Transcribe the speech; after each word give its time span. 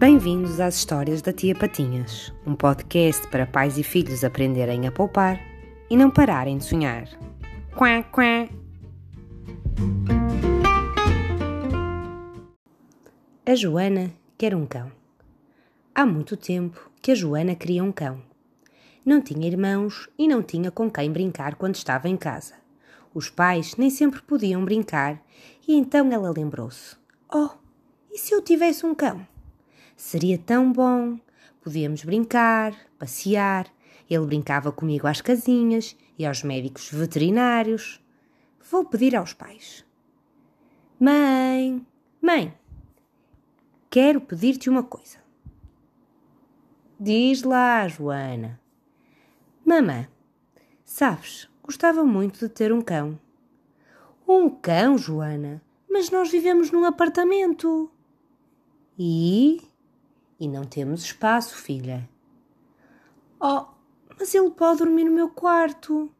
Bem-vindos 0.00 0.60
às 0.60 0.76
histórias 0.76 1.20
da 1.20 1.30
Tia 1.30 1.54
Patinhas, 1.54 2.32
um 2.46 2.54
podcast 2.54 3.28
para 3.28 3.46
pais 3.46 3.76
e 3.76 3.82
filhos 3.82 4.24
aprenderem 4.24 4.86
a 4.86 4.90
poupar 4.90 5.38
e 5.90 5.94
não 5.94 6.10
pararem 6.10 6.56
de 6.56 6.64
sonhar. 6.64 7.06
Quá, 7.76 8.02
quá. 8.04 8.48
A 13.44 13.54
Joana 13.54 14.10
quer 14.38 14.54
um 14.54 14.64
cão. 14.64 14.90
Há 15.94 16.06
muito 16.06 16.34
tempo 16.34 16.90
que 17.02 17.12
a 17.12 17.14
Joana 17.14 17.54
queria 17.54 17.84
um 17.84 17.92
cão. 17.92 18.22
Não 19.04 19.20
tinha 19.20 19.46
irmãos 19.46 20.08
e 20.18 20.26
não 20.26 20.42
tinha 20.42 20.70
com 20.70 20.90
quem 20.90 21.12
brincar 21.12 21.56
quando 21.56 21.74
estava 21.74 22.08
em 22.08 22.16
casa. 22.16 22.54
Os 23.12 23.28
pais 23.28 23.76
nem 23.76 23.90
sempre 23.90 24.22
podiam 24.22 24.64
brincar 24.64 25.22
e 25.68 25.74
então 25.74 26.10
ela 26.10 26.32
lembrou-se: 26.34 26.96
Oh, 27.30 27.50
e 28.10 28.16
se 28.16 28.32
eu 28.32 28.40
tivesse 28.40 28.86
um 28.86 28.94
cão? 28.94 29.28
Seria 30.00 30.38
tão 30.38 30.72
bom. 30.72 31.20
Podíamos 31.60 32.02
brincar, 32.04 32.74
passear. 32.98 33.66
Ele 34.08 34.24
brincava 34.24 34.72
comigo 34.72 35.06
às 35.06 35.20
casinhas 35.20 35.94
e 36.18 36.24
aos 36.24 36.42
médicos 36.42 36.90
veterinários. 36.90 38.02
Vou 38.70 38.82
pedir 38.86 39.14
aos 39.14 39.34
pais. 39.34 39.84
Mãe, 40.98 41.86
mãe, 42.20 42.52
quero 43.90 44.22
pedir-te 44.22 44.70
uma 44.70 44.82
coisa. 44.82 45.18
Diz 46.98 47.42
lá, 47.42 47.86
Joana. 47.86 48.58
Mamã, 49.62 50.08
sabes, 50.82 51.46
gostava 51.62 52.04
muito 52.04 52.38
de 52.40 52.48
ter 52.48 52.72
um 52.72 52.80
cão. 52.80 53.20
Um 54.26 54.48
cão, 54.48 54.96
Joana? 54.96 55.62
Mas 55.88 56.10
nós 56.10 56.30
vivemos 56.30 56.70
num 56.70 56.86
apartamento. 56.86 57.92
E? 58.98 59.69
E 60.40 60.48
não 60.48 60.64
temos 60.64 61.04
espaço, 61.04 61.54
filha. 61.54 62.08
Oh, 63.38 63.66
mas 64.18 64.34
ele 64.34 64.50
pode 64.50 64.78
dormir 64.78 65.04
no 65.04 65.12
meu 65.12 65.28
quarto. 65.28 66.10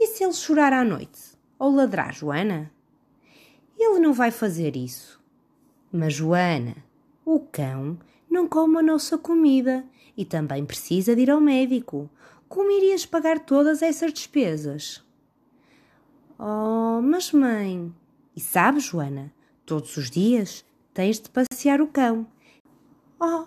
E 0.00 0.06
se 0.06 0.24
ele 0.24 0.32
chorar 0.32 0.72
à 0.72 0.82
noite? 0.82 1.20
Ou 1.58 1.70
ladrar, 1.70 2.14
Joana? 2.14 2.72
Ele 3.78 3.98
não 3.98 4.14
vai 4.14 4.30
fazer 4.30 4.76
isso. 4.76 5.22
Mas, 5.92 6.14
Joana, 6.14 6.74
o 7.22 7.38
cão 7.38 7.98
não 8.30 8.48
come 8.48 8.78
a 8.78 8.82
nossa 8.82 9.18
comida 9.18 9.84
e 10.16 10.24
também 10.24 10.64
precisa 10.64 11.14
de 11.14 11.22
ir 11.22 11.30
ao 11.30 11.40
médico. 11.40 12.08
Como 12.48 12.70
irias 12.70 13.04
pagar 13.04 13.40
todas 13.40 13.82
essas 13.82 14.10
despesas? 14.10 15.04
Oh, 16.38 17.02
mas 17.02 17.30
mãe. 17.30 17.94
E 18.34 18.40
sabes, 18.40 18.84
Joana, 18.84 19.30
todos 19.66 19.98
os 19.98 20.10
dias 20.10 20.64
tens 20.94 21.20
de 21.20 21.28
passear 21.28 21.82
o 21.82 21.86
cão 21.86 22.26
Oh, 23.26 23.46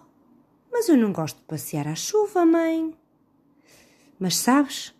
mas 0.71 0.89
eu 0.89 0.97
não 0.97 1.13
gosto 1.13 1.37
de 1.37 1.43
passear 1.43 1.87
à 1.87 1.93
chuva, 1.93 2.43
mãe. 2.43 2.95
Mas 4.19 4.35
sabes, 4.35 4.91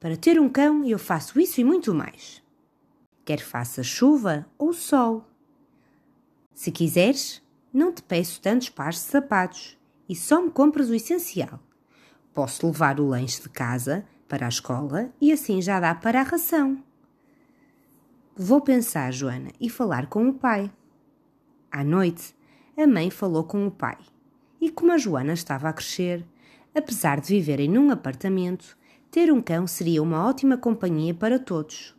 para 0.00 0.16
ter 0.16 0.40
um 0.40 0.48
cão 0.48 0.84
eu 0.84 0.98
faço 0.98 1.38
isso 1.38 1.60
e 1.60 1.64
muito 1.64 1.94
mais. 1.94 2.42
Quer 3.24 3.38
faça 3.38 3.84
chuva 3.84 4.44
ou 4.58 4.72
sol. 4.72 5.24
Se 6.52 6.72
quiseres, 6.72 7.40
não 7.72 7.92
te 7.92 8.02
peço 8.02 8.40
tantos 8.40 8.68
pares 8.68 8.96
de 8.96 9.04
sapatos 9.04 9.78
e 10.08 10.16
só 10.16 10.42
me 10.42 10.50
compras 10.50 10.90
o 10.90 10.94
essencial. 10.94 11.60
Posso 12.34 12.66
levar 12.66 12.98
o 12.98 13.06
lanche 13.06 13.40
de 13.40 13.48
casa 13.48 14.04
para 14.26 14.46
a 14.46 14.48
escola 14.48 15.08
e 15.20 15.30
assim 15.30 15.62
já 15.62 15.78
dá 15.78 15.94
para 15.94 16.20
a 16.20 16.24
ração. 16.24 16.82
Vou 18.34 18.60
pensar, 18.60 19.12
Joana, 19.12 19.52
e 19.60 19.70
falar 19.70 20.08
com 20.08 20.28
o 20.28 20.34
pai. 20.34 20.68
À 21.70 21.84
noite, 21.84 22.34
a 22.76 22.88
mãe 22.88 23.08
falou 23.08 23.44
com 23.44 23.64
o 23.64 23.70
pai 23.70 23.96
e 24.60 24.70
como 24.70 24.92
a 24.92 24.98
Joana 24.98 25.32
estava 25.32 25.68
a 25.68 25.72
crescer, 25.72 26.24
apesar 26.74 27.20
de 27.20 27.28
viverem 27.28 27.68
num 27.68 27.90
apartamento, 27.90 28.76
ter 29.10 29.32
um 29.32 29.40
cão 29.40 29.66
seria 29.66 30.02
uma 30.02 30.26
ótima 30.26 30.56
companhia 30.56 31.14
para 31.14 31.38
todos. 31.38 31.94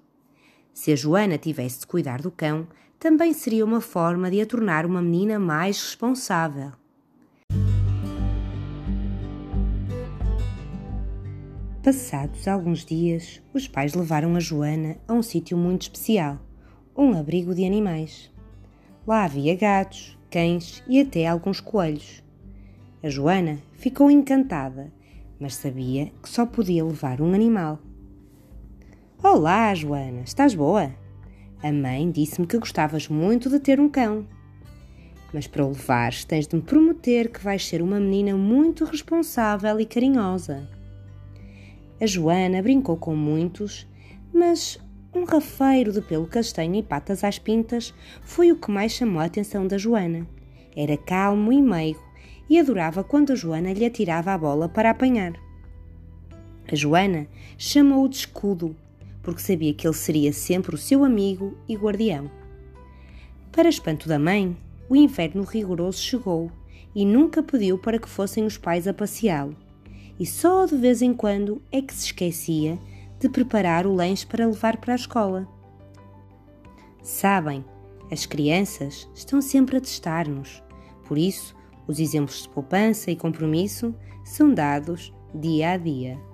Se 0.74 0.92
a 0.92 0.96
Joana 0.96 1.38
tivesse 1.38 1.80
de 1.80 1.88
cuidar 1.88 2.22
do 2.22 2.30
cão, 2.30 2.68
também 3.00 3.34
seria 3.34 3.66
uma 3.66 3.82
forma 3.82 4.30
de 4.30 4.42
a 4.42 4.46
tornar 4.46 4.86
uma 4.86 5.02
menina 5.02 5.40
mais 5.40 5.82
responsável. 5.82 6.72
Passados 11.84 12.48
alguns 12.48 12.84
dias, 12.84 13.42
os 13.54 13.68
pais 13.68 13.94
levaram 13.94 14.36
a 14.36 14.40
Joana 14.40 14.98
a 15.08 15.14
um 15.14 15.24
sítio 15.24 15.58
muito 15.58 15.84
especial, 15.84 16.38
um 16.96 17.18
abrigo 17.18 17.56
de 17.56 17.66
animais. 17.66 18.30
Lá 19.08 19.24
havia 19.24 19.56
gatos, 19.56 20.18
cães 20.30 20.84
e 20.86 21.00
até 21.00 21.26
alguns 21.26 21.62
coelhos. 21.62 22.22
A 23.04 23.10
Joana 23.10 23.60
ficou 23.74 24.10
encantada, 24.10 24.92
mas 25.40 25.54
sabia 25.54 26.12
que 26.22 26.28
só 26.28 26.48
podia 26.48 26.84
levar 26.84 27.22
um 27.22 27.32
animal. 27.32 27.78
Olá, 29.22 29.72
Joana, 29.76 30.22
estás 30.22 30.56
boa? 30.56 30.92
A 31.62 31.72
mãe 31.72 32.10
disse-me 32.10 32.48
que 32.48 32.58
gostavas 32.58 33.08
muito 33.08 33.52
de 33.52 33.60
ter 33.60 33.80
um 33.80 33.88
cão. 33.88 34.26
Mas 35.32 35.46
para 35.46 35.64
o 35.64 35.68
levares 35.68 36.26
tens 36.26 36.48
de 36.48 36.56
me 36.56 36.62
prometer 36.64 37.32
que 37.32 37.44
vais 37.44 37.68
ser 37.68 37.84
uma 37.84 38.00
menina 38.00 38.36
muito 38.36 38.84
responsável 38.84 39.80
e 39.80 39.86
carinhosa. 39.86 40.68
A 42.02 42.06
Joana 42.08 42.64
brincou 42.64 42.98
com 42.98 43.16
muitos, 43.16 43.88
mas 44.34 44.80
um 45.14 45.24
rafeiro 45.24 45.92
de 45.92 46.02
pelo 46.02 46.26
castanho 46.26 46.74
e 46.74 46.82
patas 46.82 47.24
às 47.24 47.38
pintas 47.38 47.94
foi 48.24 48.52
o 48.52 48.56
que 48.56 48.72
mais 48.72 48.92
chamou 48.92 49.22
a 49.22 49.26
atenção 49.26 49.68
da 49.68 49.78
Joana. 49.78 50.26
Era 50.76 50.98
calmo 50.98 51.54
e 51.54 51.62
meigo 51.62 52.07
e 52.50 52.60
adorava 52.60 53.04
quando 53.04 53.32
a 53.32 53.36
Joana 53.36 53.74
lhe 53.74 53.86
atirava 53.86 54.34
a 54.34 54.38
bola 54.38 54.70
para 54.70 54.90
apanhar. 54.90 55.34
A 56.72 56.76
Joana 56.76 57.28
chamou-o 57.58 58.10
de 58.10 58.18
escudo, 58.18 58.76
porque 59.24 59.42
sabia 59.42 59.74
que 59.74 59.88
ele 59.88 59.96
seria 59.96 60.34
sempre 60.34 60.76
o 60.76 60.78
seu 60.78 61.04
amigo 61.04 61.58
e 61.68 61.76
guardião. 61.76 62.30
Para 63.52 63.70
espanto 63.70 64.08
da 64.08 64.20
mãe, 64.20 64.56
o 64.90 64.96
inverno 64.96 65.44
rigoroso 65.44 66.00
chegou 66.00 66.52
e 66.96 67.06
nunca 67.06 67.44
pediu 67.44 67.78
para 67.78 68.00
que 68.00 68.10
fossem 68.10 68.46
os 68.46 68.58
pais 68.58 68.88
a 68.88 68.94
passeá-lo, 68.94 69.56
e 70.20 70.26
só 70.26 70.66
de 70.66 70.76
vez 70.76 71.02
em 71.02 71.14
quando 71.14 71.62
é 71.72 71.82
que 71.82 71.94
se 71.94 72.06
esquecia 72.06 72.78
de 73.20 73.30
preparar 73.30 73.86
o 73.88 73.94
lanche 73.94 74.26
para 74.26 74.46
levar 74.46 74.78
para 74.78 74.94
a 74.94 74.96
escola. 74.96 75.48
Sabem, 77.02 77.64
as 78.12 78.26
crianças 78.26 79.08
estão 79.16 79.42
sempre 79.42 79.78
a 79.78 79.82
testar-nos, 79.82 80.62
por 81.06 81.18
isso 81.18 81.56
os 81.88 82.00
exemplos 82.00 82.44
de 82.44 82.50
poupança 82.50 83.10
e 83.10 83.16
compromisso 83.16 83.96
são 84.24 84.54
dados 84.54 85.14
dia 85.34 85.72
a 85.72 85.78
dia. 85.78 86.27